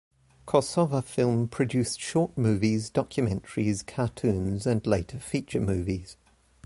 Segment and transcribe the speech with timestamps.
[0.47, 6.17] Kosovafilm produced short movies, documentaries, cartoons and later feature movies.